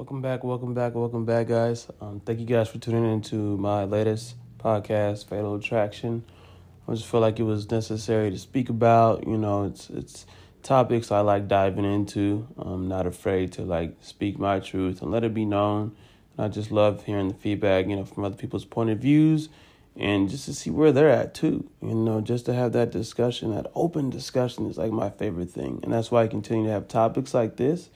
Welcome 0.00 0.22
back, 0.22 0.42
welcome 0.44 0.72
back, 0.72 0.94
welcome 0.94 1.26
back, 1.26 1.48
guys. 1.48 1.86
Um, 2.00 2.20
thank 2.24 2.40
you 2.40 2.46
guys 2.46 2.70
for 2.70 2.78
tuning 2.78 3.04
into 3.12 3.58
my 3.58 3.84
latest 3.84 4.34
podcast, 4.58 5.26
Fatal 5.26 5.56
Attraction. 5.56 6.24
I 6.88 6.94
just 6.94 7.04
feel 7.04 7.20
like 7.20 7.38
it 7.38 7.42
was 7.42 7.70
necessary 7.70 8.30
to 8.30 8.38
speak 8.38 8.70
about. 8.70 9.26
You 9.26 9.36
know, 9.36 9.64
it's 9.64 9.90
it's 9.90 10.24
topics 10.62 11.12
I 11.12 11.20
like 11.20 11.48
diving 11.48 11.84
into. 11.84 12.48
I'm 12.56 12.88
not 12.88 13.06
afraid 13.06 13.52
to 13.52 13.62
like 13.62 13.94
speak 14.00 14.38
my 14.38 14.58
truth 14.58 15.02
and 15.02 15.10
let 15.10 15.22
it 15.22 15.34
be 15.34 15.44
known. 15.44 15.94
And 16.38 16.46
I 16.46 16.48
just 16.48 16.70
love 16.70 17.04
hearing 17.04 17.28
the 17.28 17.34
feedback, 17.34 17.86
you 17.86 17.94
know, 17.94 18.06
from 18.06 18.24
other 18.24 18.36
people's 18.36 18.64
point 18.64 18.88
of 18.88 19.00
views 19.00 19.50
and 19.96 20.30
just 20.30 20.46
to 20.46 20.54
see 20.54 20.70
where 20.70 20.92
they're 20.92 21.10
at 21.10 21.34
too. 21.34 21.68
You 21.82 21.94
know, 21.94 22.22
just 22.22 22.46
to 22.46 22.54
have 22.54 22.72
that 22.72 22.90
discussion, 22.90 23.54
that 23.54 23.70
open 23.74 24.08
discussion 24.08 24.64
is 24.64 24.78
like 24.78 24.92
my 24.92 25.10
favorite 25.10 25.50
thing. 25.50 25.80
And 25.82 25.92
that's 25.92 26.10
why 26.10 26.22
I 26.22 26.26
continue 26.26 26.68
to 26.68 26.72
have 26.72 26.88
topics 26.88 27.34
like 27.34 27.56
this. 27.56 27.90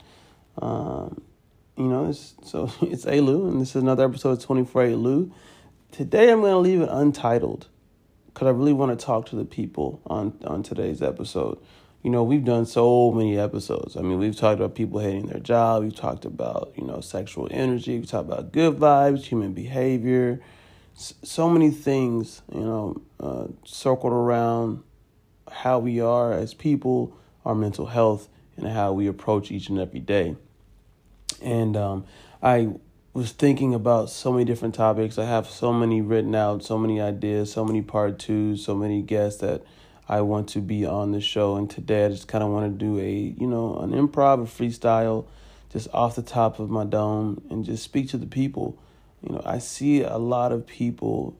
Um, 0.60 1.22
you 1.76 1.84
know, 1.84 2.08
it's, 2.08 2.34
so 2.44 2.70
it's 2.82 3.04
Elu, 3.04 3.48
and 3.48 3.60
this 3.60 3.70
is 3.70 3.82
another 3.82 4.04
episode 4.04 4.30
of 4.30 4.42
24 4.42 4.82
Elu. 4.84 5.30
Today 5.90 6.30
I'm 6.30 6.40
going 6.40 6.52
to 6.52 6.58
leave 6.58 6.80
it 6.80 6.88
untitled 6.90 7.68
because 8.26 8.48
I 8.48 8.50
really 8.50 8.72
want 8.72 8.98
to 8.98 9.04
talk 9.04 9.26
to 9.26 9.36
the 9.36 9.44
people 9.44 10.00
on, 10.06 10.38
on 10.44 10.62
today's 10.62 11.02
episode. 11.02 11.58
You 12.02 12.10
know, 12.10 12.22
we've 12.22 12.44
done 12.44 12.66
so 12.66 13.12
many 13.12 13.38
episodes. 13.38 13.96
I 13.96 14.02
mean, 14.02 14.18
we've 14.18 14.36
talked 14.36 14.60
about 14.60 14.74
people 14.74 15.00
hating 15.00 15.26
their 15.26 15.40
job. 15.40 15.82
We've 15.82 15.94
talked 15.94 16.24
about, 16.24 16.72
you 16.76 16.84
know, 16.84 17.00
sexual 17.00 17.48
energy. 17.50 17.98
We've 17.98 18.08
talked 18.08 18.28
about 18.28 18.52
good 18.52 18.76
vibes, 18.76 19.22
human 19.22 19.52
behavior, 19.52 20.40
so 20.94 21.48
many 21.48 21.70
things, 21.70 22.42
you 22.52 22.60
know, 22.60 23.02
uh, 23.20 23.46
circled 23.64 24.12
around 24.12 24.82
how 25.50 25.78
we 25.78 26.00
are 26.00 26.32
as 26.32 26.54
people, 26.54 27.16
our 27.44 27.54
mental 27.54 27.86
health, 27.86 28.28
and 28.56 28.68
how 28.68 28.92
we 28.92 29.06
approach 29.06 29.50
each 29.50 29.68
and 29.68 29.78
every 29.78 30.00
day. 30.00 30.36
And 31.44 31.76
um, 31.76 32.06
I 32.42 32.70
was 33.12 33.30
thinking 33.32 33.74
about 33.74 34.10
so 34.10 34.32
many 34.32 34.44
different 34.44 34.74
topics. 34.74 35.18
I 35.18 35.24
have 35.24 35.46
so 35.48 35.72
many 35.72 36.00
written 36.00 36.34
out, 36.34 36.64
so 36.64 36.78
many 36.78 37.00
ideas, 37.00 37.52
so 37.52 37.64
many 37.64 37.82
part 37.82 38.18
twos, 38.18 38.64
so 38.64 38.74
many 38.74 39.02
guests 39.02 39.40
that 39.40 39.62
I 40.08 40.22
want 40.22 40.48
to 40.50 40.60
be 40.60 40.84
on 40.84 41.12
the 41.12 41.20
show. 41.20 41.56
And 41.56 41.70
today 41.70 42.06
I 42.06 42.08
just 42.08 42.28
kind 42.28 42.42
of 42.42 42.50
want 42.50 42.72
to 42.72 42.84
do 42.84 42.98
a, 42.98 43.10
you 43.10 43.46
know, 43.46 43.78
an 43.78 43.92
improv, 43.92 44.42
a 44.42 44.46
freestyle, 44.46 45.26
just 45.70 45.88
off 45.92 46.16
the 46.16 46.22
top 46.22 46.58
of 46.58 46.70
my 46.70 46.84
dome 46.84 47.42
and 47.50 47.64
just 47.64 47.84
speak 47.84 48.08
to 48.08 48.16
the 48.16 48.26
people. 48.26 48.78
You 49.22 49.34
know, 49.34 49.42
I 49.44 49.58
see 49.58 50.02
a 50.02 50.16
lot 50.16 50.50
of 50.50 50.66
people 50.66 51.36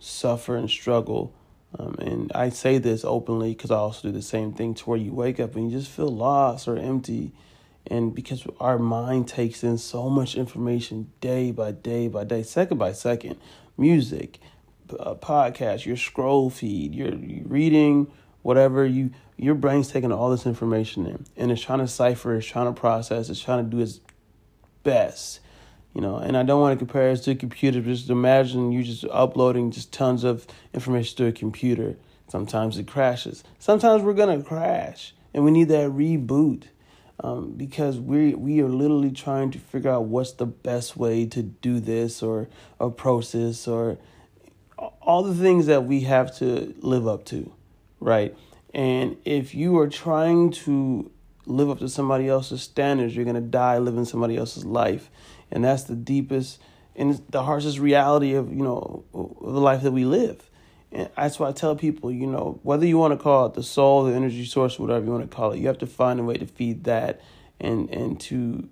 suffer 0.00 0.56
and 0.56 0.68
struggle. 0.68 1.34
Um, 1.78 1.94
and 1.98 2.32
I 2.34 2.48
say 2.48 2.78
this 2.78 3.04
openly 3.04 3.54
because 3.54 3.70
I 3.70 3.76
also 3.76 4.08
do 4.08 4.12
the 4.12 4.22
same 4.22 4.52
thing 4.52 4.74
to 4.74 4.84
where 4.84 4.98
you 4.98 5.12
wake 5.12 5.38
up 5.38 5.56
and 5.56 5.70
you 5.70 5.78
just 5.78 5.90
feel 5.90 6.08
lost 6.08 6.68
or 6.68 6.76
empty 6.76 7.32
and 7.88 8.14
because 8.14 8.46
our 8.60 8.78
mind 8.78 9.28
takes 9.28 9.62
in 9.62 9.78
so 9.78 10.08
much 10.08 10.34
information 10.34 11.10
day 11.20 11.50
by 11.50 11.72
day 11.72 12.08
by 12.08 12.24
day, 12.24 12.42
second 12.42 12.78
by 12.78 12.92
second, 12.92 13.36
music, 13.76 14.38
uh, 14.98 15.14
podcast, 15.14 15.84
your 15.84 15.96
scroll 15.96 16.50
feed, 16.50 16.94
you're 16.94 17.16
reading, 17.46 18.10
whatever 18.42 18.86
you 18.86 19.10
your 19.36 19.54
brain's 19.54 19.88
taking 19.88 20.12
all 20.12 20.30
this 20.30 20.46
information 20.46 21.06
in 21.06 21.26
and 21.36 21.52
it's 21.52 21.60
trying 21.60 21.80
to 21.80 21.88
cipher, 21.88 22.34
it's 22.36 22.46
trying 22.46 22.72
to 22.72 22.78
process, 22.78 23.28
it's 23.28 23.40
trying 23.42 23.64
to 23.64 23.70
do 23.70 23.82
its 23.82 24.00
best. 24.82 25.40
You 25.94 26.02
know, 26.02 26.16
and 26.16 26.36
I 26.36 26.42
don't 26.42 26.60
want 26.60 26.78
to 26.78 26.84
compare 26.84 27.08
it 27.10 27.16
to 27.22 27.30
a 27.30 27.34
computer, 27.34 27.80
just 27.80 28.10
imagine 28.10 28.70
you 28.70 28.82
just 28.82 29.04
uploading 29.10 29.70
just 29.70 29.92
tons 29.92 30.24
of 30.24 30.46
information 30.74 31.16
to 31.16 31.26
a 31.26 31.32
computer. 31.32 31.96
Sometimes 32.28 32.76
it 32.76 32.86
crashes. 32.86 33.42
Sometimes 33.58 34.02
we're 34.02 34.14
gonna 34.14 34.42
crash 34.42 35.14
and 35.32 35.44
we 35.44 35.50
need 35.50 35.68
that 35.68 35.90
reboot 35.90 36.64
um, 37.20 37.52
because 37.52 37.98
we 37.98 38.34
we 38.34 38.60
are 38.60 38.68
literally 38.68 39.10
trying 39.10 39.50
to 39.52 39.58
figure 39.58 39.90
out 39.90 40.04
what's 40.04 40.32
the 40.32 40.46
best 40.46 40.96
way 40.96 41.26
to 41.26 41.42
do 41.42 41.80
this 41.80 42.22
or 42.22 42.48
approach 42.78 43.32
this 43.32 43.66
or 43.66 43.98
all 45.00 45.22
the 45.22 45.34
things 45.34 45.66
that 45.66 45.84
we 45.84 46.00
have 46.00 46.36
to 46.36 46.74
live 46.80 47.08
up 47.08 47.24
to, 47.26 47.50
right? 48.00 48.36
And 48.74 49.16
if 49.24 49.54
you 49.54 49.78
are 49.78 49.88
trying 49.88 50.50
to 50.50 51.10
live 51.46 51.70
up 51.70 51.78
to 51.78 51.88
somebody 51.88 52.28
else's 52.28 52.62
standards, 52.62 53.16
you're 53.16 53.24
gonna 53.24 53.40
die 53.40 53.78
living 53.78 54.04
somebody 54.04 54.36
else's 54.36 54.64
life, 54.64 55.10
and 55.50 55.64
that's 55.64 55.84
the 55.84 55.96
deepest 55.96 56.60
and 56.94 57.22
the 57.30 57.42
harshest 57.44 57.78
reality 57.78 58.34
of 58.34 58.52
you 58.52 58.62
know 58.62 59.04
of 59.14 59.52
the 59.54 59.60
life 59.60 59.82
that 59.82 59.92
we 59.92 60.04
live. 60.04 60.50
And 60.96 61.10
that's 61.14 61.38
why 61.38 61.50
I 61.50 61.52
tell 61.52 61.76
people, 61.76 62.10
you 62.10 62.26
know, 62.26 62.58
whether 62.62 62.86
you 62.86 62.96
want 62.96 63.12
to 63.12 63.22
call 63.22 63.44
it 63.46 63.52
the 63.52 63.62
soul, 63.62 64.04
the 64.04 64.14
energy 64.14 64.46
source, 64.46 64.78
whatever 64.78 65.04
you 65.04 65.12
want 65.12 65.30
to 65.30 65.36
call 65.36 65.52
it, 65.52 65.58
you 65.58 65.66
have 65.66 65.76
to 65.78 65.86
find 65.86 66.18
a 66.18 66.22
way 66.22 66.38
to 66.38 66.46
feed 66.46 66.84
that 66.84 67.20
and 67.60 67.90
and 67.90 68.18
to, 68.20 68.66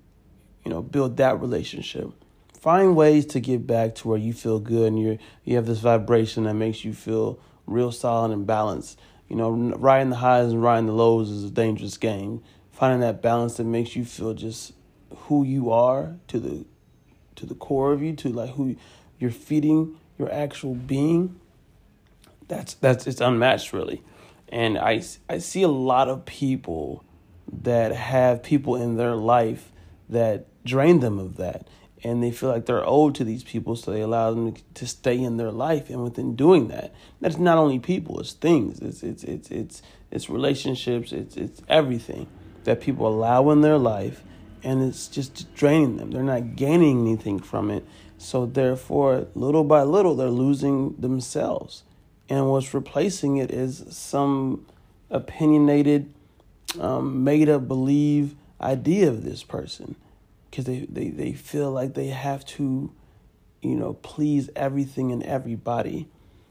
you 0.64 0.70
know, 0.70 0.80
build 0.80 1.18
that 1.18 1.38
relationship. 1.38 2.10
Find 2.58 2.96
ways 2.96 3.26
to 3.26 3.40
get 3.40 3.66
back 3.66 3.94
to 3.96 4.08
where 4.08 4.16
you 4.16 4.32
feel 4.32 4.58
good 4.58 4.88
and 4.88 4.98
you 4.98 5.18
you 5.44 5.56
have 5.56 5.66
this 5.66 5.80
vibration 5.80 6.44
that 6.44 6.54
makes 6.54 6.82
you 6.82 6.94
feel 6.94 7.38
real 7.66 7.92
solid 7.92 8.30
and 8.32 8.46
balanced. 8.46 8.98
You 9.28 9.36
know, 9.36 9.50
riding 9.50 10.08
the 10.08 10.16
highs 10.16 10.50
and 10.50 10.62
riding 10.62 10.86
the 10.86 10.94
lows 10.94 11.28
is 11.28 11.44
a 11.44 11.50
dangerous 11.50 11.98
game. 11.98 12.42
Finding 12.72 13.00
that 13.00 13.20
balance 13.20 13.58
that 13.58 13.64
makes 13.64 13.96
you 13.96 14.06
feel 14.06 14.32
just 14.32 14.72
who 15.14 15.44
you 15.44 15.70
are 15.70 16.16
to 16.28 16.40
the 16.40 16.64
to 17.34 17.44
the 17.44 17.54
core 17.54 17.92
of 17.92 18.02
you, 18.02 18.14
to 18.16 18.30
like 18.30 18.52
who 18.52 18.76
you're 19.18 19.30
feeding 19.30 19.98
your 20.18 20.32
actual 20.32 20.74
being 20.74 21.38
that's 22.48 22.74
that's 22.74 23.06
it's 23.06 23.20
unmatched 23.20 23.72
really. 23.72 24.02
And 24.48 24.78
i 24.78 25.02
i 25.28 25.38
see 25.38 25.62
a 25.62 25.68
lot 25.68 26.08
of 26.08 26.24
people 26.24 27.04
that 27.62 27.92
have 27.92 28.42
people 28.42 28.76
in 28.76 28.96
their 28.96 29.14
life 29.14 29.72
that 30.08 30.46
drain 30.64 31.00
them 31.00 31.18
of 31.18 31.36
that. 31.36 31.68
And 32.02 32.22
they 32.22 32.30
feel 32.30 32.50
like 32.50 32.66
they're 32.66 32.86
owed 32.86 33.14
to 33.14 33.24
these 33.24 33.42
people 33.42 33.76
so 33.76 33.90
they 33.90 34.02
allow 34.02 34.30
them 34.30 34.54
to 34.74 34.86
stay 34.86 35.18
in 35.18 35.38
their 35.38 35.50
life 35.50 35.88
and 35.88 36.02
within 36.02 36.36
doing 36.36 36.68
that. 36.68 36.94
That's 37.20 37.38
not 37.38 37.56
only 37.56 37.78
people 37.78 38.20
it's 38.20 38.32
things. 38.32 38.80
It's 38.80 39.02
it's 39.02 39.24
it's 39.24 39.50
it's 39.50 39.82
it's 40.10 40.28
relationships 40.28 41.12
it's 41.12 41.36
it's 41.36 41.62
everything 41.68 42.26
that 42.64 42.82
people 42.82 43.06
allow 43.06 43.50
in 43.50 43.62
their 43.62 43.78
life 43.78 44.22
and 44.62 44.82
it's 44.82 45.08
just 45.08 45.54
draining 45.54 45.96
them. 45.96 46.10
They're 46.10 46.22
not 46.22 46.56
gaining 46.56 47.06
anything 47.06 47.38
from 47.38 47.70
it. 47.70 47.86
So 48.18 48.44
therefore 48.44 49.26
little 49.34 49.64
by 49.64 49.82
little 49.82 50.14
they're 50.14 50.28
losing 50.28 50.94
themselves 50.96 51.84
and 52.34 52.50
what's 52.50 52.74
replacing 52.74 53.36
it 53.36 53.50
is 53.50 53.84
some 53.90 54.66
opinionated, 55.10 56.12
um, 56.80 57.22
made 57.22 57.48
up 57.48 57.68
believe 57.68 58.34
idea 58.60 59.08
of 59.08 59.24
this 59.24 59.42
person 59.42 59.94
because 60.50 60.64
they, 60.64 60.86
they, 60.88 61.08
they 61.08 61.32
feel 61.32 61.70
like 61.70 61.94
they 61.94 62.08
have 62.08 62.44
to, 62.46 62.92
you 63.62 63.74
know, 63.76 63.94
please 63.94 64.50
everything 64.56 65.12
and 65.12 65.22
everybody. 65.22 66.08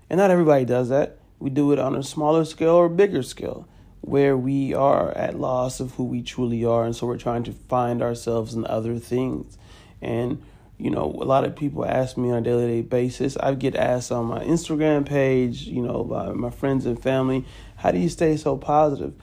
And 0.09 0.17
not 0.17 0.31
everybody 0.31 0.65
does 0.65 0.89
that. 0.89 1.17
We 1.39 1.49
do 1.49 1.71
it 1.73 1.79
on 1.79 1.95
a 1.95 2.03
smaller 2.03 2.45
scale 2.45 2.75
or 2.75 2.87
bigger 2.87 3.23
scale 3.23 3.67
where 4.01 4.37
we 4.37 4.73
are 4.73 5.11
at 5.17 5.39
loss 5.39 5.79
of 5.79 5.95
who 5.95 6.03
we 6.05 6.21
truly 6.21 6.63
are. 6.63 6.85
And 6.85 6.95
so 6.95 7.07
we're 7.07 7.17
trying 7.17 7.43
to 7.43 7.51
find 7.51 8.01
ourselves 8.01 8.53
in 8.53 8.65
other 8.67 8.99
things. 8.99 9.57
And 10.01 10.41
you 10.77 10.89
know, 10.89 11.05
a 11.05 11.25
lot 11.25 11.43
of 11.43 11.55
people 11.55 11.85
ask 11.85 12.17
me 12.17 12.31
on 12.31 12.37
a 12.37 12.41
daily 12.41 12.81
basis. 12.81 13.37
I 13.37 13.53
get 13.53 13.75
asked 13.75 14.11
on 14.11 14.25
my 14.25 14.43
Instagram 14.43 15.05
page, 15.05 15.63
you 15.63 15.81
know, 15.81 16.03
by 16.03 16.31
my 16.31 16.49
friends 16.49 16.85
and 16.85 17.01
family, 17.01 17.45
how 17.77 17.91
do 17.91 17.99
you 17.99 18.09
stay 18.09 18.37
so 18.37 18.57
positive? 18.57 19.13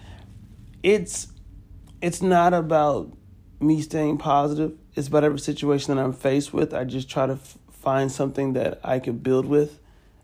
It's 0.83 1.29
it's 2.01 2.23
not 2.23 2.55
about 2.55 3.15
me 3.61 3.83
staying 3.83 4.19
positive. 4.19 4.73
It's 4.95 5.09
about 5.09 5.25
every 5.25 5.39
situation 5.39 5.95
that 5.95 6.03
I'm 6.03 6.13
faced 6.13 6.53
with. 6.53 6.73
I 6.73 6.85
just 6.85 7.11
try 7.11 7.27
to 7.27 7.35
f- 7.35 7.59
find 7.71 8.11
something 8.11 8.55
that 8.55 8.81
I 8.83 8.99
can 8.99 9.19
build 9.19 9.47
with, 9.47 9.79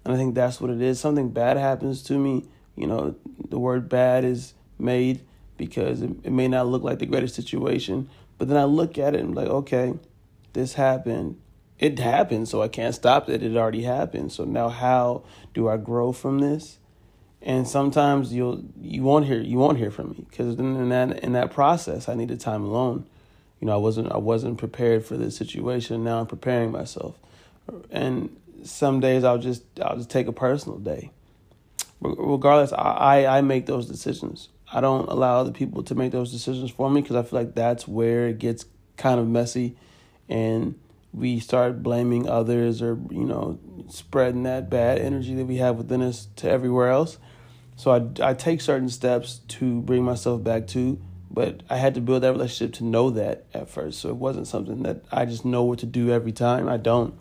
and 0.04 0.14
I 0.14 0.16
think 0.16 0.34
that's 0.34 0.60
what 0.60 0.70
it 0.70 0.80
is. 0.80 0.98
Something 0.98 1.30
bad 1.30 1.56
happens 1.58 2.02
to 2.04 2.18
me, 2.18 2.46
you 2.76 2.86
know, 2.86 3.14
the 3.48 3.58
word 3.58 3.88
bad 3.88 4.24
is 4.24 4.54
made 4.78 5.20
because 5.56 6.02
it, 6.02 6.10
it 6.24 6.32
may 6.32 6.48
not 6.48 6.66
look 6.66 6.82
like 6.82 6.98
the 6.98 7.06
greatest 7.06 7.34
situation, 7.34 8.08
but 8.38 8.48
then 8.48 8.56
I 8.56 8.64
look 8.64 8.98
at 8.98 9.14
it 9.14 9.20
and 9.20 9.30
I'm 9.30 9.34
like, 9.34 9.48
okay, 9.48 9.94
this 10.56 10.74
happened. 10.74 11.38
It 11.78 11.98
happened, 11.98 12.48
so 12.48 12.62
I 12.62 12.68
can't 12.68 12.94
stop 12.94 13.28
it. 13.28 13.42
It 13.42 13.56
already 13.56 13.82
happened. 13.82 14.32
So 14.32 14.44
now 14.44 14.70
how 14.70 15.24
do 15.52 15.68
I 15.68 15.76
grow 15.76 16.12
from 16.12 16.38
this? 16.38 16.78
And 17.42 17.68
sometimes 17.68 18.32
you'll 18.32 18.64
you 18.80 19.02
won't 19.02 19.26
hear 19.26 19.38
you 19.38 19.58
won't 19.58 19.78
hear 19.78 19.90
from 19.90 20.10
me 20.10 20.26
because 20.28 20.58
in 20.58 20.88
that 20.88 21.20
in 21.20 21.32
that 21.34 21.52
process 21.52 22.08
I 22.08 22.14
needed 22.14 22.40
time 22.40 22.64
alone. 22.64 23.06
You 23.60 23.66
know, 23.66 23.74
I 23.74 23.76
wasn't 23.76 24.10
I 24.10 24.16
wasn't 24.16 24.58
prepared 24.58 25.04
for 25.04 25.16
this 25.16 25.36
situation. 25.36 26.02
Now 26.02 26.20
I'm 26.20 26.26
preparing 26.26 26.72
myself. 26.72 27.18
And 27.90 28.34
some 28.64 29.00
days 29.00 29.22
I'll 29.22 29.38
just 29.38 29.62
I'll 29.80 29.96
just 29.96 30.10
take 30.10 30.26
a 30.26 30.32
personal 30.32 30.78
day. 30.78 31.12
Regardless, 32.00 32.72
I 32.72 33.26
I 33.26 33.42
make 33.42 33.66
those 33.66 33.86
decisions. 33.86 34.48
I 34.72 34.80
don't 34.80 35.08
allow 35.08 35.40
other 35.40 35.52
people 35.52 35.82
to 35.84 35.94
make 35.94 36.10
those 36.10 36.32
decisions 36.32 36.70
for 36.70 36.90
me 36.90 37.02
because 37.02 37.16
I 37.16 37.22
feel 37.22 37.38
like 37.38 37.54
that's 37.54 37.86
where 37.86 38.28
it 38.28 38.38
gets 38.38 38.64
kind 38.96 39.20
of 39.20 39.28
messy 39.28 39.76
and 40.28 40.78
we 41.12 41.40
start 41.40 41.82
blaming 41.82 42.28
others 42.28 42.82
or 42.82 42.98
you 43.10 43.24
know 43.24 43.58
spreading 43.88 44.42
that 44.42 44.68
bad 44.68 44.98
energy 44.98 45.34
that 45.34 45.46
we 45.46 45.56
have 45.56 45.76
within 45.76 46.02
us 46.02 46.28
to 46.36 46.50
everywhere 46.50 46.90
else 46.90 47.18
so 47.76 47.90
i, 47.90 48.30
I 48.30 48.34
take 48.34 48.60
certain 48.60 48.88
steps 48.88 49.40
to 49.48 49.80
bring 49.82 50.02
myself 50.02 50.42
back 50.42 50.66
to 50.68 51.00
But 51.36 51.62
I 51.68 51.76
had 51.76 51.94
to 51.96 52.00
build 52.00 52.22
that 52.22 52.32
relationship 52.32 52.76
to 52.76 52.84
know 52.84 53.10
that 53.10 53.44
at 53.52 53.68
first. 53.68 54.00
So 54.00 54.08
it 54.08 54.16
wasn't 54.16 54.46
something 54.46 54.84
that 54.84 55.04
I 55.12 55.26
just 55.26 55.44
know 55.44 55.64
what 55.64 55.80
to 55.80 55.86
do 55.86 56.10
every 56.10 56.32
time. 56.32 56.66
I 56.66 56.78
don't. 56.78 57.12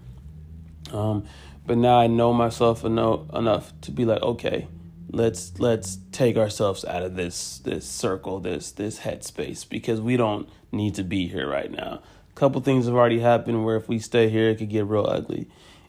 Um, 0.93 1.25
but 1.65 1.77
now 1.77 1.99
I 1.99 2.07
know 2.07 2.31
myself 2.31 2.85
enough 2.85 3.21
enough 3.33 3.73
to 3.81 3.91
be 3.91 4.05
like, 4.05 4.21
okay, 4.21 4.67
let's 5.09 5.59
let's 5.59 5.97
take 6.13 6.37
ourselves 6.37 6.85
out 6.85 7.03
of 7.03 7.15
this 7.17 7.59
this 7.59 7.85
circle, 7.85 8.39
this 8.39 8.71
this 8.71 8.99
headspace 8.99 9.67
because 9.67 9.99
we 9.99 10.15
don't 10.15 10.47
need 10.71 10.95
to 10.95 11.03
be 11.03 11.27
here 11.27 11.49
right 11.49 11.71
now. 11.71 12.01
Couple 12.35 12.61
things 12.61 12.85
have 12.85 12.95
already 12.95 13.19
happened 13.19 13.65
where 13.65 13.77
if 13.77 13.87
we 13.87 13.97
stay 13.99 14.29
here, 14.29 14.49
it 14.49 14.57
could 14.57 14.69
get 14.69 14.85
real 14.85 15.05
ugly, 15.07 15.47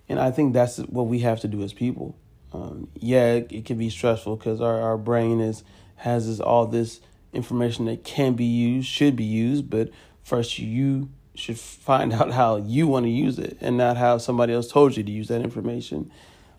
and 0.09 0.19
I 0.19 0.31
think 0.31 0.55
that's 0.55 0.79
what 0.79 1.09
we 1.09 1.21
have 1.21 1.41
to 1.41 1.49
do 1.49 1.63
as 1.63 1.73
people. 1.73 2.17
Um, 2.53 2.89
yeah, 2.95 3.33
it, 3.33 3.53
it 3.53 3.65
can 3.65 3.79
be 3.79 3.91
stressful 3.91 4.37
because 4.37 4.61
our 4.61 4.81
our 4.81 4.97
brain 4.97 5.41
is 5.41 5.65
has 5.97 6.29
this 6.29 6.41
all 6.41 6.67
this 6.67 7.01
information 7.33 7.87
that 7.87 8.05
can 8.05 8.35
be 8.35 8.45
used, 8.45 8.89
should 8.89 9.17
be 9.17 9.25
used, 9.25 9.69
but 9.69 9.91
first 10.23 10.59
you 10.59 11.11
should 11.35 11.59
find 11.59 12.13
out 12.15 12.33
how 12.33 12.57
you 12.57 12.87
want 12.87 13.05
to 13.05 13.11
use 13.11 13.39
it 13.39 13.57
and 13.61 13.77
not 13.77 13.97
how 13.97 14.19
somebody 14.19 14.53
else 14.53 14.69
told 14.69 14.97
you 14.97 15.03
to 15.03 15.13
use 15.13 15.29
that 15.29 15.43
information. 15.43 16.11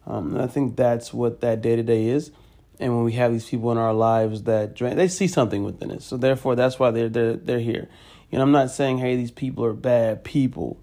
Um, 0.06 0.36
and 0.36 0.42
I 0.42 0.48
think 0.48 0.78
that's 0.78 1.14
what 1.14 1.42
that 1.42 1.62
day 1.62 1.76
to 1.76 1.84
day 1.84 2.08
is. 2.08 2.32
And 2.80 2.96
when 2.96 3.04
we 3.04 3.14
have 3.14 3.32
these 3.32 3.50
people 3.50 3.72
in 3.72 3.78
our 3.78 3.94
lives 3.94 4.44
that 4.44 4.76
drain, 4.76 4.98
they 4.98 5.08
see 5.08 5.28
something 5.28 5.64
within 5.64 5.92
us. 5.92 6.06
So 6.06 6.16
therefore, 6.16 6.56
that's 6.56 6.78
why 6.78 6.92
they're 6.92 7.10
they're 7.10 7.36
they're 7.36 7.60
here. 7.60 7.90
And 8.32 8.42
I'm 8.42 8.52
not 8.52 8.72
saying, 8.72 8.98
hey, 8.98 9.16
these 9.16 9.32
people 9.32 9.64
are 9.66 9.74
bad 9.74 10.24
people, 10.24 10.78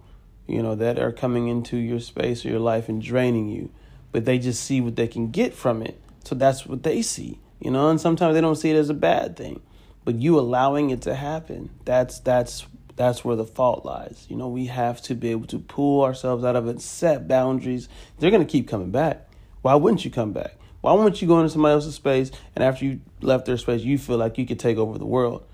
you 0.46 0.62
know, 0.62 0.74
that 0.74 0.98
are 0.98 1.12
coming 1.12 1.48
into 1.48 1.76
your 1.76 2.00
space 2.00 2.44
or 2.44 2.48
your 2.48 2.60
life 2.60 2.88
and 2.88 3.02
draining 3.02 3.48
you, 3.48 3.70
but 4.12 4.24
they 4.24 4.38
just 4.38 4.62
see 4.64 4.80
what 4.80 4.96
they 4.96 5.08
can 5.08 5.30
get 5.30 5.54
from 5.54 5.82
it. 5.82 6.00
So 6.24 6.34
that's 6.34 6.64
what 6.66 6.82
they 6.82 7.02
see, 7.02 7.38
you 7.60 7.70
know. 7.70 7.90
And 7.90 8.00
sometimes 8.00 8.34
they 8.34 8.40
don't 8.40 8.56
see 8.56 8.70
it 8.70 8.76
as 8.76 8.88
a 8.88 8.94
bad 8.94 9.36
thing, 9.36 9.60
but 10.04 10.14
you 10.14 10.38
allowing 10.38 10.90
it 10.90 11.02
to 11.02 11.14
happen, 11.14 11.70
that's 11.84 12.18
that's 12.20 12.66
that's 12.96 13.24
where 13.24 13.36
the 13.36 13.44
fault 13.44 13.84
lies. 13.84 14.26
You 14.28 14.36
know, 14.36 14.48
we 14.48 14.66
have 14.66 15.02
to 15.02 15.14
be 15.14 15.30
able 15.30 15.46
to 15.48 15.58
pull 15.58 16.02
ourselves 16.02 16.44
out 16.44 16.56
of 16.56 16.68
it, 16.68 16.80
set 16.80 17.26
boundaries. 17.26 17.88
They're 18.18 18.30
going 18.30 18.46
to 18.46 18.50
keep 18.50 18.68
coming 18.68 18.90
back. 18.90 19.28
Why 19.62 19.74
wouldn't 19.74 20.04
you 20.04 20.10
come 20.10 20.32
back? 20.32 20.56
Why 20.80 20.92
wouldn't 20.92 21.20
you 21.20 21.28
go 21.28 21.38
into 21.38 21.48
somebody 21.48 21.72
else's 21.72 21.94
space 21.94 22.30
and 22.54 22.62
after 22.62 22.84
you 22.84 23.00
left 23.22 23.46
their 23.46 23.56
space, 23.56 23.82
you 23.82 23.98
feel 23.98 24.18
like 24.18 24.36
you 24.36 24.46
could 24.46 24.58
take 24.58 24.76
over 24.76 24.98
the 24.98 25.06
world 25.06 25.44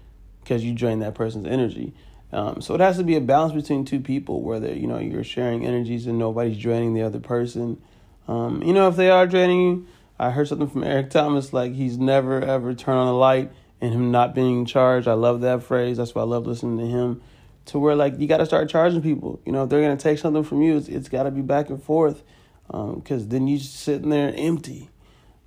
because 0.50 0.64
you 0.64 0.75
drain 0.75 0.99
that 0.99 1.14
person's 1.14 1.47
energy? 1.47 1.94
Um, 2.32 2.61
so 2.61 2.75
it 2.75 2.81
has 2.81 2.97
to 2.97 3.05
be 3.05 3.14
a 3.14 3.20
balance 3.20 3.52
between 3.52 3.85
two 3.85 4.00
people, 4.00 4.43
whether 4.43 4.75
you 4.75 4.88
know 4.88 4.99
you're 4.99 5.23
sharing 5.23 5.64
energies 5.64 6.08
and 6.08 6.19
nobody's 6.19 6.58
draining 6.58 6.93
the 6.93 7.02
other 7.02 7.20
person. 7.20 7.81
Um, 8.26 8.61
you 8.64 8.73
know, 8.73 8.88
if 8.88 8.97
they 8.97 9.11
are 9.11 9.29
draining 9.29 9.61
you, 9.61 9.87
I 10.19 10.31
heard 10.31 10.49
something 10.49 10.69
from 10.69 10.82
Eric 10.82 11.11
Thomas 11.11 11.52
like 11.52 11.73
he's 11.75 11.99
never 11.99 12.43
ever 12.43 12.75
turned 12.75 12.99
on 12.99 13.06
a 13.06 13.17
light 13.17 13.52
and 13.81 13.94
him 13.94 14.11
not 14.11 14.35
being 14.35 14.67
charged. 14.67 15.06
I 15.06 15.12
love 15.12 15.41
that 15.43 15.62
phrase. 15.62 15.99
That's 15.99 16.17
why 16.17 16.23
I 16.23 16.25
love 16.25 16.49
listening 16.49 16.79
to 16.79 16.87
him. 16.87 17.23
To 17.67 17.79
where 17.79 17.94
like 17.94 18.19
you 18.19 18.26
got 18.26 18.38
to 18.38 18.46
start 18.46 18.69
charging 18.69 19.03
people. 19.03 19.41
You 19.46 19.53
know, 19.53 19.62
if 19.62 19.70
they're 19.70 19.82
gonna 19.82 19.96
take 19.96 20.19
something 20.19 20.43
from 20.43 20.62
you, 20.62 20.76
it's, 20.76 20.88
it's 20.88 21.08
got 21.08 21.25
to 21.25 21.31
be 21.31 21.43
back 21.43 21.70
and 21.70 21.81
forth, 21.81 22.25
because 22.67 23.23
um, 23.23 23.29
then 23.29 23.46
you 23.46 23.58
just 23.58 23.76
sitting 23.76 24.11
there 24.11 24.32
empty, 24.37 24.91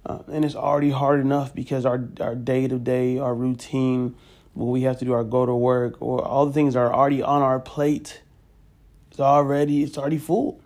uh, 0.06 0.20
and 0.32 0.46
it's 0.46 0.56
already 0.56 0.92
hard 0.92 1.20
enough 1.20 1.54
because 1.54 1.86
our 1.86 2.08
our 2.22 2.36
day 2.36 2.70
to 2.70 2.80
day, 2.80 3.18
our 3.18 3.36
routine, 3.36 4.16
when 4.54 4.70
we 4.70 4.82
have 4.84 5.00
to 5.00 5.06
do 5.06 5.14
our 5.14 5.24
go 5.24 5.46
to 5.46 5.56
work, 5.56 6.02
or 6.02 6.24
all 6.26 6.46
the 6.46 6.54
things 6.54 6.76
are 6.76 6.94
already 6.94 7.22
on 7.22 7.42
our 7.42 7.60
plate. 7.60 8.22
It's 9.12 9.20
already 9.20 9.84
it's 9.84 9.98
already 9.98 10.18
full, 10.18 10.60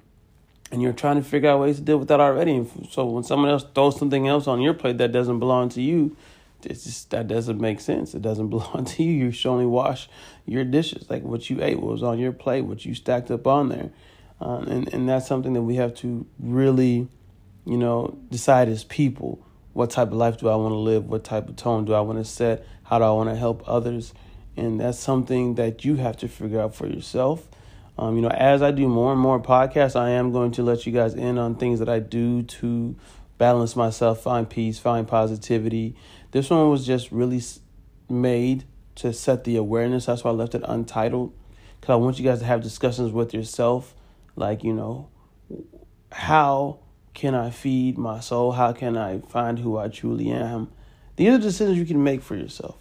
and 0.71 0.81
you're 0.81 0.93
trying 0.93 1.17
to 1.17 1.23
figure 1.23 1.49
out 1.49 1.59
ways 1.59 1.77
to 1.77 1.81
deal 1.81 1.97
with 1.97 2.07
that 2.09 2.19
already. 2.19 2.65
so 2.89 3.05
when 3.05 3.23
someone 3.23 3.49
else 3.49 3.65
throws 3.75 3.97
something 3.97 4.27
else 4.27 4.47
on 4.47 4.61
your 4.61 4.73
plate 4.73 4.97
that 4.97 5.11
doesn't 5.11 5.39
belong 5.39 5.69
to 5.69 5.81
you, 5.81 6.15
it's 6.63 6.83
just 6.83 7.09
that 7.11 7.27
doesn't 7.27 7.59
make 7.59 7.79
sense. 7.79 8.13
It 8.13 8.21
doesn't 8.21 8.49
belong 8.57 8.85
to 8.85 9.03
you. 9.03 9.25
You 9.25 9.31
should 9.31 9.51
only 9.51 9.65
wash 9.65 10.09
your 10.45 10.63
dishes, 10.63 11.09
like 11.09 11.23
what 11.23 11.49
you 11.49 11.63
ate, 11.63 11.79
was 11.79 12.03
on 12.03 12.19
your 12.19 12.31
plate, 12.31 12.61
what 12.61 12.85
you 12.85 12.93
stacked 12.93 13.31
up 13.31 13.47
on 13.47 13.69
there, 13.69 13.89
um, 14.39 14.67
and 14.67 14.93
and 14.93 15.09
that's 15.09 15.27
something 15.27 15.53
that 15.53 15.61
we 15.61 15.75
have 15.75 15.93
to 15.95 16.25
really, 16.39 17.07
you 17.65 17.77
know, 17.77 18.17
decide 18.29 18.69
as 18.69 18.83
people. 18.83 19.43
What 19.77 19.91
type 19.91 20.07
of 20.07 20.15
life 20.15 20.37
do 20.37 20.49
I 20.49 20.55
want 20.55 20.71
to 20.71 20.77
live? 20.77 21.07
What 21.07 21.23
type 21.23 21.47
of 21.47 21.55
tone 21.55 21.85
do 21.85 21.93
I 21.93 22.01
want 22.01 22.17
to 22.17 22.25
set? 22.25 22.65
How 22.81 22.97
do 22.97 23.05
I 23.05 23.11
want 23.11 23.29
to 23.29 23.35
help 23.35 23.61
others? 23.67 24.11
And 24.55 24.79
that's 24.79 24.97
something 24.97 25.53
that 25.55 25.85
you 25.85 25.97
have 25.97 26.17
to 26.17 26.27
figure 26.27 26.59
out 26.59 26.73
for 26.73 26.87
yourself. 26.87 27.47
Um, 27.95 28.15
you 28.15 28.23
know, 28.23 28.29
as 28.29 28.63
I 28.63 28.71
do 28.71 28.87
more 28.87 29.11
and 29.11 29.21
more 29.21 29.39
podcasts, 29.39 29.95
I 29.95 30.09
am 30.09 30.31
going 30.31 30.49
to 30.53 30.63
let 30.63 30.87
you 30.87 30.91
guys 30.91 31.13
in 31.13 31.37
on 31.37 31.55
things 31.55 31.77
that 31.77 31.89
I 31.89 31.99
do 31.99 32.41
to 32.41 32.95
balance 33.37 33.75
myself, 33.75 34.21
find 34.21 34.49
peace, 34.49 34.79
find 34.79 35.07
positivity, 35.07 35.95
this 36.31 36.49
one 36.49 36.69
was 36.69 36.85
just 36.85 37.11
really 37.11 37.41
made 38.09 38.63
to 38.95 39.13
set 39.13 39.43
the 39.43 39.57
awareness. 39.57 40.07
That's 40.07 40.23
why 40.23 40.31
I 40.31 40.33
left 40.33 40.55
it 40.55 40.63
untitled. 40.65 41.33
Because 41.79 41.93
I 41.93 41.95
want 41.97 42.17
you 42.17 42.25
guys 42.25 42.39
to 42.39 42.45
have 42.45 42.61
discussions 42.61 43.11
with 43.11 43.33
yourself. 43.33 43.93
Like, 44.35 44.63
you 44.63 44.73
know, 44.73 45.09
how 46.11 46.79
can 47.17 47.33
I 47.33 47.49
feed 47.49 47.97
my 47.97 48.19
soul? 48.19 48.51
How 48.51 48.73
can 48.73 48.95
I 48.95 49.19
find 49.19 49.57
who 49.57 49.77
I 49.77 49.87
truly 49.87 50.29
am? 50.29 50.69
These 51.15 51.33
are 51.33 51.39
decisions 51.39 51.77
you 51.77 51.85
can 51.85 52.03
make 52.03 52.21
for 52.21 52.35
yourself, 52.35 52.77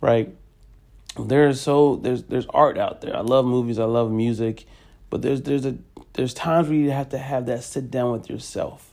right? 0.00 0.32
There's 1.18 1.60
so 1.60 1.96
there's 1.96 2.22
there's 2.22 2.46
art 2.50 2.78
out 2.78 3.00
there. 3.00 3.16
I 3.16 3.22
love 3.22 3.44
movies. 3.44 3.80
I 3.80 3.84
love 3.84 4.12
music, 4.12 4.66
but 5.10 5.22
there's 5.22 5.42
there's 5.42 5.66
a 5.66 5.76
there's 6.12 6.32
times 6.32 6.68
where 6.68 6.78
you 6.78 6.92
have 6.92 7.08
to 7.08 7.18
have 7.18 7.46
that 7.46 7.64
sit 7.64 7.90
down 7.90 8.12
with 8.12 8.30
yourself 8.30 8.92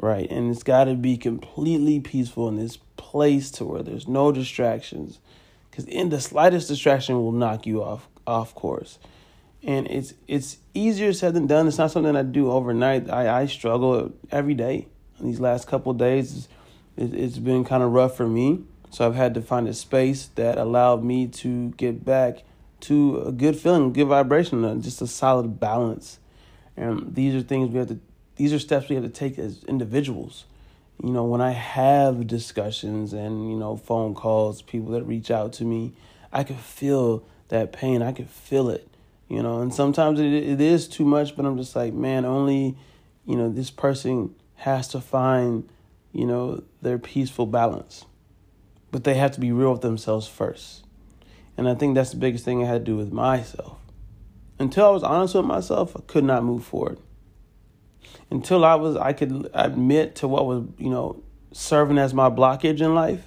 right? 0.00 0.30
And 0.30 0.50
it's 0.50 0.62
got 0.62 0.84
to 0.84 0.94
be 0.94 1.16
completely 1.16 2.00
peaceful 2.00 2.48
in 2.48 2.56
this 2.56 2.78
place 2.96 3.50
to 3.52 3.64
where 3.64 3.82
there's 3.82 4.06
no 4.06 4.32
distractions, 4.32 5.18
because 5.70 5.86
in 5.86 6.10
the 6.10 6.20
slightest 6.20 6.68
distraction 6.68 7.16
will 7.16 7.32
knock 7.32 7.66
you 7.66 7.82
off 7.82 8.08
off 8.26 8.54
course. 8.54 8.98
And 9.62 9.86
it's 9.88 10.14
it's 10.26 10.58
easier 10.72 11.12
said 11.12 11.34
than 11.34 11.46
done. 11.46 11.66
It's 11.66 11.78
not 11.78 11.90
something 11.90 12.14
I 12.14 12.22
do 12.22 12.50
overnight. 12.50 13.10
I, 13.10 13.42
I 13.42 13.46
struggle 13.46 14.12
every 14.30 14.54
day. 14.54 14.86
These 15.20 15.40
last 15.40 15.66
couple 15.66 15.92
days, 15.94 16.48
it's, 16.96 17.12
it's 17.12 17.38
been 17.38 17.64
kind 17.64 17.82
of 17.82 17.92
rough 17.92 18.16
for 18.16 18.28
me. 18.28 18.62
So 18.90 19.06
I've 19.06 19.16
had 19.16 19.34
to 19.34 19.42
find 19.42 19.68
a 19.68 19.74
space 19.74 20.26
that 20.36 20.58
allowed 20.58 21.02
me 21.02 21.26
to 21.26 21.70
get 21.70 22.04
back 22.04 22.44
to 22.80 23.22
a 23.26 23.32
good 23.32 23.56
feeling, 23.56 23.92
good 23.92 24.06
vibration, 24.06 24.64
uh, 24.64 24.76
just 24.76 25.02
a 25.02 25.06
solid 25.06 25.58
balance. 25.58 26.20
And 26.76 27.14
these 27.14 27.34
are 27.34 27.42
things 27.42 27.70
we 27.70 27.78
have 27.78 27.88
to 27.88 27.98
these 28.38 28.52
are 28.52 28.58
steps 28.58 28.88
we 28.88 28.94
have 28.94 29.04
to 29.04 29.10
take 29.10 29.38
as 29.38 29.64
individuals. 29.64 30.44
You 31.02 31.10
know, 31.10 31.24
when 31.24 31.40
I 31.40 31.50
have 31.50 32.26
discussions 32.26 33.12
and, 33.12 33.50
you 33.50 33.56
know, 33.56 33.76
phone 33.76 34.14
calls, 34.14 34.62
people 34.62 34.92
that 34.92 35.02
reach 35.02 35.30
out 35.30 35.52
to 35.54 35.64
me, 35.64 35.92
I 36.32 36.44
can 36.44 36.56
feel 36.56 37.24
that 37.48 37.72
pain. 37.72 38.00
I 38.00 38.12
can 38.12 38.26
feel 38.26 38.70
it, 38.70 38.87
you 39.28 39.42
know, 39.42 39.60
and 39.60 39.72
sometimes 39.72 40.20
it, 40.20 40.32
it 40.32 40.60
is 40.60 40.88
too 40.88 41.04
much, 41.04 41.36
but 41.36 41.44
I'm 41.44 41.56
just 41.56 41.76
like, 41.76 41.92
man, 41.92 42.24
only, 42.24 42.76
you 43.24 43.36
know, 43.36 43.48
this 43.50 43.70
person 43.70 44.34
has 44.56 44.88
to 44.88 45.00
find, 45.00 45.68
you 46.12 46.26
know, 46.26 46.62
their 46.82 46.98
peaceful 46.98 47.46
balance. 47.46 48.04
But 48.90 49.04
they 49.04 49.14
have 49.14 49.32
to 49.32 49.40
be 49.40 49.52
real 49.52 49.72
with 49.72 49.82
themselves 49.82 50.26
first. 50.26 50.84
And 51.56 51.68
I 51.68 51.74
think 51.74 51.94
that's 51.94 52.10
the 52.10 52.16
biggest 52.16 52.44
thing 52.44 52.62
I 52.62 52.66
had 52.66 52.84
to 52.84 52.92
do 52.92 52.96
with 52.96 53.12
myself. 53.12 53.78
Until 54.58 54.86
I 54.86 54.90
was 54.90 55.02
honest 55.02 55.34
with 55.34 55.44
myself, 55.44 55.94
I 55.96 56.00
could 56.06 56.24
not 56.24 56.42
move 56.42 56.64
forward 56.64 56.98
until 58.30 58.64
I 58.64 58.74
was 58.74 58.96
I 58.96 59.12
could 59.12 59.48
admit 59.54 60.16
to 60.16 60.28
what 60.28 60.46
was 60.46 60.64
you 60.78 60.90
know 60.90 61.22
serving 61.52 61.98
as 61.98 62.14
my 62.14 62.30
blockage 62.30 62.80
in 62.80 62.94
life. 62.94 63.24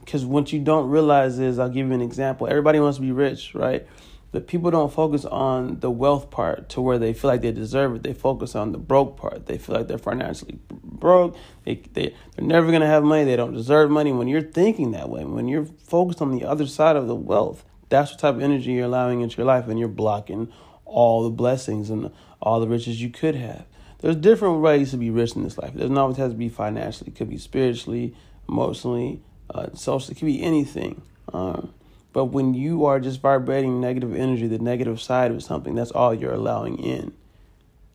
Because 0.00 0.24
what 0.24 0.52
you 0.52 0.60
don't 0.60 0.88
realize 0.88 1.38
is, 1.38 1.58
I'll 1.58 1.68
give 1.68 1.86
you 1.86 1.92
an 1.92 2.00
example. 2.00 2.48
Everybody 2.48 2.80
wants 2.80 2.96
to 2.96 3.02
be 3.02 3.12
rich, 3.12 3.54
right? 3.54 3.86
But 4.32 4.46
people 4.46 4.70
don't 4.70 4.92
focus 4.92 5.24
on 5.24 5.80
the 5.80 5.90
wealth 5.90 6.30
part 6.30 6.68
to 6.70 6.80
where 6.80 6.98
they 6.98 7.12
feel 7.12 7.30
like 7.30 7.42
they 7.42 7.50
deserve 7.50 7.96
it. 7.96 8.02
They 8.04 8.14
focus 8.14 8.54
on 8.54 8.72
the 8.72 8.78
broke 8.78 9.16
part. 9.16 9.46
They 9.46 9.58
feel 9.58 9.74
like 9.74 9.88
they're 9.88 9.98
financially 9.98 10.58
broke. 10.68 11.36
They, 11.64 11.76
they, 11.92 12.14
they're 12.36 12.46
never 12.46 12.68
going 12.68 12.82
to 12.82 12.86
have 12.86 13.02
money. 13.02 13.24
They 13.24 13.36
don't 13.36 13.54
deserve 13.54 13.90
money. 13.90 14.12
When 14.12 14.28
you're 14.28 14.40
thinking 14.40 14.92
that 14.92 15.08
way, 15.08 15.24
when 15.24 15.48
you're 15.48 15.66
focused 15.66 16.22
on 16.22 16.30
the 16.30 16.44
other 16.44 16.66
side 16.66 16.96
of 16.96 17.08
the 17.08 17.16
wealth, 17.16 17.64
that's 17.88 18.12
what 18.12 18.20
type 18.20 18.36
of 18.36 18.42
energy 18.42 18.72
you're 18.72 18.84
allowing 18.84 19.20
into 19.20 19.38
your 19.38 19.46
life, 19.46 19.66
and 19.66 19.80
you're 19.80 19.88
blocking 19.88 20.52
all 20.84 21.24
the 21.24 21.30
blessings 21.30 21.90
and 21.90 22.10
all 22.40 22.60
the 22.60 22.68
riches 22.68 23.02
you 23.02 23.10
could 23.10 23.34
have 23.34 23.64
there's 24.00 24.16
different 24.16 24.60
ways 24.60 24.90
to 24.90 24.96
be 24.96 25.10
rich 25.10 25.36
in 25.36 25.42
this 25.42 25.58
life. 25.58 25.74
It 25.74 25.78
doesn't 25.78 25.96
always 25.96 26.16
have 26.16 26.30
to 26.30 26.36
be 26.36 26.48
financially. 26.48 27.10
It 27.10 27.16
could 27.16 27.28
be 27.28 27.38
spiritually, 27.38 28.14
emotionally, 28.48 29.22
uh, 29.50 29.68
socially. 29.74 30.16
It 30.16 30.18
could 30.18 30.26
be 30.26 30.42
anything. 30.42 31.02
Um, 31.32 31.74
but 32.12 32.26
when 32.26 32.54
you 32.54 32.84
are 32.86 32.98
just 33.00 33.20
vibrating 33.20 33.80
negative 33.80 34.14
energy, 34.14 34.46
the 34.46 34.58
negative 34.58 35.00
side 35.00 35.30
of 35.30 35.42
something, 35.42 35.74
that's 35.74 35.90
all 35.92 36.12
you're 36.12 36.32
allowing 36.32 36.78
in. 36.78 37.12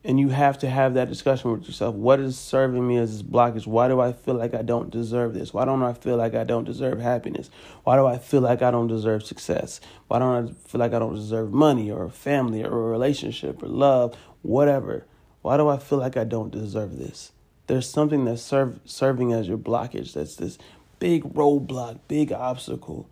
And 0.04 0.20
you 0.20 0.28
have 0.28 0.56
to 0.58 0.70
have 0.70 0.94
that 0.94 1.08
discussion 1.08 1.50
with 1.50 1.66
yourself. 1.66 1.96
What 1.96 2.20
is 2.20 2.38
serving 2.38 2.86
me 2.86 2.96
as 2.96 3.12
this 3.12 3.22
blockage? 3.28 3.66
Why 3.66 3.88
do 3.88 4.00
I 4.00 4.12
feel 4.12 4.34
like 4.34 4.54
I 4.54 4.62
don't 4.62 4.88
deserve 4.88 5.34
this? 5.34 5.52
Why 5.52 5.64
don't 5.64 5.82
I 5.82 5.94
feel 5.94 6.16
like 6.16 6.34
I 6.34 6.44
don't 6.44 6.64
deserve 6.64 7.00
happiness? 7.00 7.50
Why 7.82 7.96
do 7.96 8.06
I 8.06 8.16
feel 8.16 8.40
like 8.40 8.62
I 8.62 8.70
don't 8.70 8.86
deserve 8.86 9.24
success? 9.24 9.80
Why 10.06 10.20
don't 10.20 10.48
I 10.48 10.52
feel 10.68 10.78
like 10.78 10.92
I 10.92 11.00
don't 11.00 11.16
deserve 11.16 11.52
money 11.52 11.90
or 11.90 12.04
a 12.04 12.10
family 12.10 12.62
or 12.62 12.68
a 12.68 12.90
relationship 12.90 13.62
or 13.64 13.66
love, 13.66 14.16
whatever? 14.42 15.06
Why 15.42 15.56
do 15.56 15.68
I 15.68 15.76
feel 15.76 15.98
like 15.98 16.16
I 16.16 16.24
don't 16.24 16.52
deserve 16.52 16.98
this? 16.98 17.32
There's 17.66 17.88
something 17.90 18.24
that's 18.24 18.42
serve, 18.42 18.78
serving 18.84 19.32
as 19.32 19.48
your 19.48 19.58
blockage. 19.58 20.12
That's 20.12 20.36
this 20.36 20.56
big 21.00 21.24
roadblock, 21.34 21.98
big 22.06 22.32
obstacle. 22.32 23.08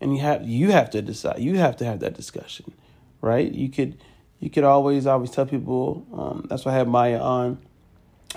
And 0.00 0.14
you 0.14 0.22
have 0.22 0.46
you 0.48 0.70
have 0.72 0.90
to 0.90 1.02
decide. 1.02 1.38
You 1.38 1.58
have 1.58 1.76
to 1.76 1.84
have 1.84 2.00
that 2.00 2.14
discussion, 2.14 2.72
right? 3.20 3.50
You 3.50 3.68
could 3.68 3.98
you 4.38 4.50
could 4.50 4.64
always 4.64 5.06
always 5.06 5.30
tell 5.30 5.46
people. 5.46 6.06
Um, 6.12 6.46
that's 6.48 6.64
why 6.64 6.72
I 6.72 6.76
have 6.76 6.88
Maya 6.88 7.18
on. 7.18 7.58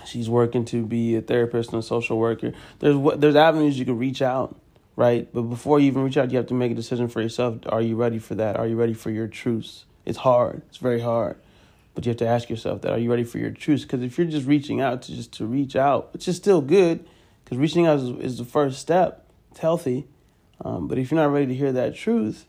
She's 0.06 0.30
working 0.30 0.66
to 0.66 0.86
be 0.86 1.16
a 1.16 1.22
therapist 1.22 1.72
and 1.72 1.80
a 1.80 1.84
social 1.84 2.18
worker. 2.18 2.54
There's 2.80 2.98
there's 3.18 3.36
avenues 3.36 3.80
you 3.80 3.86
can 3.86 3.98
reach 3.98 4.22
out, 4.22 4.60
right? 4.96 5.28
But 5.34 5.44
before 5.44 5.80
you 5.80 5.88
even 5.88 6.04
reach 6.04 6.18
out, 6.18 6.32
you 6.32 6.38
have 6.38 6.48
to 6.48 6.54
make 6.54 6.72
a 6.72 6.76
decision 6.76 7.08
for 7.08 7.22
yourself. 7.22 7.60
Are 7.68 7.82
you 7.82 7.96
ready 7.96 8.20
for 8.20 8.36
that? 8.36 8.58
Are 8.58 8.68
you 8.68 8.76
ready 8.76 8.94
for 8.94 9.12
your 9.12 9.28
truths? 9.28 9.86
It's 10.06 10.18
hard. 10.18 10.64
It's 10.68 10.78
very 10.78 11.00
hard. 11.00 11.38
But 11.96 12.06
you 12.06 12.10
have 12.10 12.18
to 12.18 12.28
ask 12.28 12.50
yourself 12.50 12.82
that: 12.82 12.92
Are 12.92 12.98
you 12.98 13.10
ready 13.10 13.24
for 13.24 13.38
your 13.38 13.52
truths? 13.52 13.84
Because 13.84 14.02
if 14.02 14.18
you're 14.18 14.28
just 14.28 14.48
reaching 14.48 14.82
out 14.82 15.04
to 15.04 15.16
just 15.16 15.32
to 15.34 15.46
reach 15.46 15.76
out, 15.76 16.12
which 16.12 16.28
is 16.28 16.36
still 16.36 16.60
good, 16.60 17.06
because 17.46 17.58
reaching 17.60 17.86
out 17.86 18.00
is, 18.00 18.10
is 18.20 18.38
the 18.40 18.46
first 18.46 18.80
step. 18.80 19.26
It's 19.52 19.60
healthy. 19.60 20.08
Um, 20.62 20.88
but 20.88 20.98
if 20.98 21.12
you're 21.12 21.20
not 21.20 21.32
ready 21.32 21.48
to 21.48 21.56
hear 21.56 21.72
that 21.72 21.96
truth, 21.96 22.46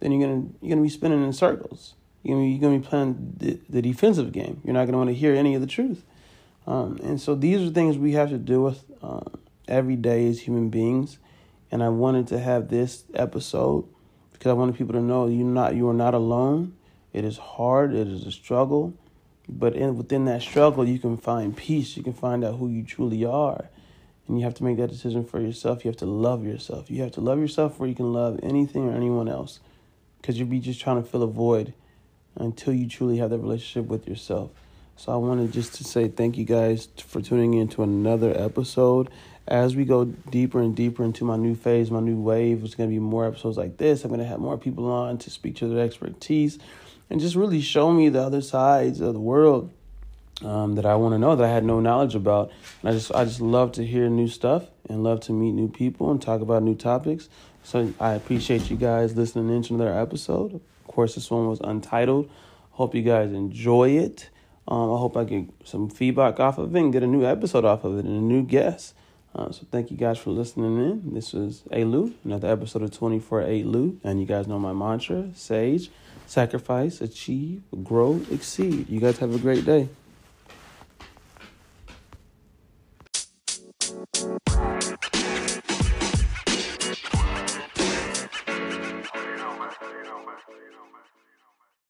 then 0.00 0.12
you're 0.12 0.26
gonna 0.26 0.48
you're 0.60 0.70
gonna 0.70 0.82
be 0.82 0.88
spinning 0.88 1.24
in 1.24 1.32
circles. 1.32 1.94
You're 2.22 2.36
gonna 2.36 2.46
be, 2.46 2.52
you're 2.52 2.60
gonna 2.60 2.78
be 2.78 2.86
playing 2.86 3.34
the, 3.36 3.60
the 3.68 3.82
defensive 3.82 4.32
game. 4.32 4.60
You're 4.64 4.74
not 4.74 4.86
gonna 4.86 4.98
want 4.98 5.10
to 5.10 5.14
hear 5.14 5.34
any 5.34 5.54
of 5.54 5.60
the 5.60 5.66
truth. 5.66 6.04
Um, 6.66 6.98
and 7.02 7.20
so 7.20 7.34
these 7.34 7.68
are 7.68 7.72
things 7.72 7.96
we 7.96 8.12
have 8.12 8.28
to 8.30 8.38
deal 8.38 8.62
with 8.62 8.84
uh, 9.02 9.20
every 9.66 9.96
day 9.96 10.28
as 10.28 10.40
human 10.40 10.68
beings. 10.68 11.18
And 11.70 11.82
I 11.82 11.88
wanted 11.88 12.26
to 12.28 12.38
have 12.38 12.68
this 12.68 13.04
episode 13.14 13.88
because 14.32 14.50
I 14.50 14.52
wanted 14.54 14.76
people 14.76 14.94
to 14.94 15.00
know 15.00 15.26
you're 15.26 15.46
not 15.46 15.74
you 15.74 15.88
are 15.88 15.94
not 15.94 16.14
alone. 16.14 16.74
It 17.12 17.24
is 17.24 17.38
hard. 17.38 17.94
It 17.94 18.06
is 18.06 18.26
a 18.26 18.30
struggle, 18.30 18.94
but 19.48 19.74
in 19.74 19.96
within 19.96 20.26
that 20.26 20.42
struggle, 20.42 20.86
you 20.86 20.98
can 20.98 21.16
find 21.16 21.56
peace. 21.56 21.96
You 21.96 22.02
can 22.02 22.12
find 22.12 22.44
out 22.44 22.58
who 22.58 22.68
you 22.68 22.84
truly 22.84 23.24
are, 23.24 23.68
and 24.28 24.38
you 24.38 24.44
have 24.44 24.54
to 24.54 24.64
make 24.64 24.76
that 24.76 24.88
decision 24.88 25.24
for 25.24 25.40
yourself. 25.40 25.84
You 25.84 25.90
have 25.90 25.98
to 25.98 26.06
love 26.06 26.44
yourself. 26.44 26.90
You 26.90 27.02
have 27.02 27.12
to 27.12 27.20
love 27.20 27.40
yourself 27.40 27.80
where 27.80 27.88
you 27.88 27.94
can 27.94 28.12
love 28.12 28.38
anything 28.42 28.88
or 28.88 28.94
anyone 28.94 29.28
else, 29.28 29.60
because 30.20 30.38
you'll 30.38 30.48
be 30.48 30.60
just 30.60 30.80
trying 30.80 31.02
to 31.02 31.08
fill 31.08 31.22
a 31.22 31.26
void 31.26 31.72
until 32.36 32.72
you 32.72 32.88
truly 32.88 33.18
have 33.18 33.30
that 33.30 33.38
relationship 33.38 33.90
with 33.90 34.06
yourself. 34.06 34.50
So 34.96 35.12
I 35.12 35.16
wanted 35.16 35.52
just 35.52 35.74
to 35.76 35.84
say 35.84 36.08
thank 36.08 36.36
you 36.36 36.44
guys 36.44 36.88
for 37.06 37.22
tuning 37.22 37.54
in 37.54 37.68
to 37.68 37.82
another 37.82 38.32
episode. 38.36 39.08
As 39.46 39.74
we 39.74 39.84
go 39.84 40.04
deeper 40.04 40.60
and 40.60 40.76
deeper 40.76 41.02
into 41.02 41.24
my 41.24 41.36
new 41.36 41.54
phase, 41.54 41.90
my 41.90 42.00
new 42.00 42.20
wave, 42.20 42.62
it's 42.64 42.74
going 42.74 42.90
to 42.90 42.94
be 42.94 43.00
more 43.00 43.24
episodes 43.24 43.56
like 43.56 43.78
this. 43.78 44.04
I'm 44.04 44.10
going 44.10 44.20
to 44.20 44.26
have 44.26 44.40
more 44.40 44.58
people 44.58 44.90
on 44.90 45.16
to 45.18 45.30
speak 45.30 45.56
to 45.56 45.68
their 45.68 45.84
expertise 45.84 46.58
and 47.08 47.20
just 47.20 47.34
really 47.34 47.60
show 47.60 47.90
me 47.90 48.08
the 48.08 48.20
other 48.20 48.42
sides 48.42 49.00
of 49.00 49.14
the 49.14 49.20
world 49.20 49.72
um, 50.44 50.74
that 50.76 50.86
I 50.86 50.94
want 50.94 51.14
to 51.14 51.18
know 51.18 51.34
that 51.36 51.44
I 51.44 51.52
had 51.52 51.64
no 51.64 51.80
knowledge 51.80 52.14
about. 52.14 52.50
And 52.82 52.90
I 52.90 52.92
just 52.92 53.12
I 53.12 53.24
just 53.24 53.40
love 53.40 53.72
to 53.72 53.84
hear 53.84 54.08
new 54.08 54.28
stuff 54.28 54.64
and 54.88 55.02
love 55.02 55.20
to 55.20 55.32
meet 55.32 55.52
new 55.52 55.68
people 55.68 56.10
and 56.10 56.20
talk 56.20 56.40
about 56.40 56.62
new 56.62 56.74
topics. 56.74 57.28
So 57.62 57.92
I 58.00 58.12
appreciate 58.12 58.70
you 58.70 58.76
guys 58.76 59.16
listening 59.16 59.54
in 59.54 59.62
to 59.64 59.74
another 59.74 59.98
episode. 59.98 60.54
Of 60.54 60.86
course, 60.86 61.14
this 61.14 61.30
one 61.30 61.48
was 61.48 61.60
untitled. 61.60 62.30
Hope 62.72 62.94
you 62.94 63.02
guys 63.02 63.32
enjoy 63.32 63.90
it. 63.90 64.30
Um, 64.66 64.92
I 64.92 64.98
hope 64.98 65.16
I 65.16 65.24
get 65.24 65.46
some 65.64 65.88
feedback 65.88 66.38
off 66.40 66.58
of 66.58 66.74
it 66.74 66.78
and 66.78 66.92
get 66.92 67.02
a 67.02 67.06
new 67.06 67.24
episode 67.24 67.64
off 67.64 67.84
of 67.84 67.98
it 67.98 68.04
and 68.04 68.16
a 68.16 68.22
new 68.22 68.42
guest. 68.42 68.94
Uh, 69.34 69.50
so 69.50 69.66
thank 69.70 69.90
you 69.90 69.96
guys 69.96 70.18
for 70.18 70.30
listening 70.30 70.78
in. 70.78 71.14
This 71.14 71.32
was 71.32 71.62
Alu, 71.72 72.14
another 72.24 72.48
episode 72.48 72.82
of 72.82 72.90
24 72.90 73.42
8 73.42 73.66
Lu. 73.66 74.00
And 74.04 74.20
you 74.20 74.26
guys 74.26 74.46
know 74.46 74.58
my 74.58 74.72
mantra, 74.72 75.30
Sage, 75.34 75.90
sacrifice, 76.26 77.00
achieve, 77.00 77.62
grow, 77.82 78.20
exceed. 78.30 78.88
You 78.88 79.00
guys 79.00 79.18
have 79.18 79.34
a 79.34 79.38
great 79.38 79.64
day. 79.64 79.88